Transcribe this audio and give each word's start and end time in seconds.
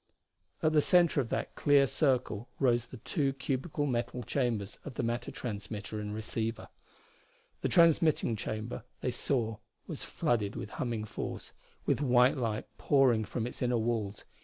At 0.63 0.73
the 0.73 0.81
center 0.81 1.21
of 1.21 1.29
that 1.29 1.53
clear 1.53 1.85
circle 1.85 2.49
rose 2.59 2.87
the 2.87 2.97
two 2.97 3.33
cubical 3.33 3.85
metal 3.85 4.23
chambers 4.23 4.79
of 4.83 4.95
the 4.95 5.03
matter 5.03 5.29
transmitter 5.29 5.99
and 5.99 6.11
receiver. 6.11 6.69
The 7.61 7.69
transmitting 7.69 8.35
chamber, 8.35 8.83
they 9.01 9.11
saw, 9.11 9.57
was 9.85 10.03
flooded 10.03 10.55
with 10.55 10.71
humming 10.71 11.05
force, 11.05 11.51
with 11.85 12.01
white 12.01 12.35
light 12.35 12.65
pouring 12.79 13.25
from 13.25 13.45
its 13.45 13.61
inner 13.61 13.77
walls. 13.77 14.23